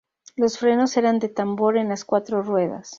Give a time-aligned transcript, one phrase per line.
[0.35, 2.89] Los frenos eran de tambor en las cuatro ruedas.